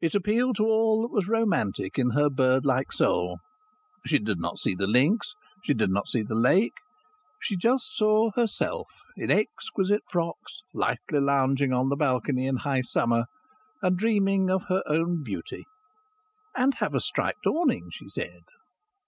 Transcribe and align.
It 0.00 0.14
appealed 0.14 0.54
to 0.58 0.66
all 0.66 1.02
that 1.02 1.12
was 1.12 1.26
romantic 1.26 1.98
in 1.98 2.10
her 2.10 2.30
bird 2.30 2.64
like 2.64 2.92
soul. 2.92 3.40
She 4.06 4.20
did 4.20 4.38
not 4.38 4.56
see 4.60 4.72
the 4.76 4.86
links; 4.86 5.34
she 5.64 5.74
did 5.74 5.90
not 5.90 6.06
see 6.06 6.22
the 6.22 6.36
lake; 6.36 6.74
she 7.40 7.56
just 7.56 7.96
saw 7.96 8.30
herself 8.36 8.86
in 9.16 9.32
exquisite 9.32 10.02
frocks, 10.08 10.62
lightly 10.72 11.18
lounging 11.18 11.72
on 11.72 11.88
the 11.88 11.96
balcony 11.96 12.46
in 12.46 12.58
high 12.58 12.82
summer, 12.82 13.24
and 13.82 13.98
dreaming 13.98 14.48
of 14.48 14.62
her 14.68 14.84
own 14.86 15.24
beauty. 15.24 15.64
"And 16.56 16.76
have 16.76 16.94
a 16.94 17.00
striped 17.00 17.44
awning," 17.44 17.88
she 17.90 18.08
said. 18.08 18.42